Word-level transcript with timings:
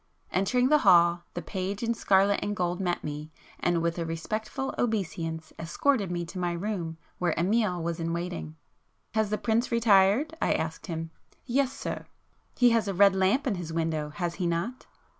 Entering 0.31 0.69
the 0.69 0.79
hall, 0.79 1.25
the 1.35 1.43
page 1.43 1.77
[p 1.81 1.85
259] 1.85 1.89
in 1.89 1.93
scarlet 1.93 2.39
and 2.41 2.55
gold 2.55 2.79
met 2.79 3.03
me, 3.03 3.31
and 3.59 3.83
with 3.83 3.99
a 3.99 4.03
respectful 4.07 4.73
obeisance, 4.79 5.53
escorted 5.59 6.09
me 6.09 6.25
to 6.25 6.39
my 6.39 6.53
room 6.53 6.97
where 7.19 7.39
Amiel 7.39 7.83
was 7.83 7.99
in 7.99 8.11
waiting. 8.11 8.55
"Has 9.13 9.29
the 9.29 9.37
prince 9.37 9.71
retired?" 9.71 10.35
I 10.41 10.53
asked 10.53 10.87
him. 10.87 11.11
"Yes, 11.45 11.71
sir." 11.71 12.07
"He 12.57 12.71
has 12.71 12.87
a 12.87 12.95
red 12.95 13.15
lamp 13.15 13.45
in 13.45 13.53
his 13.53 13.71
window 13.71 14.09
has 14.09 14.33
he 14.41 14.47
not?" 14.47 14.87